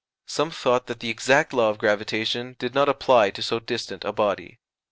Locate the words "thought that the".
0.49-1.11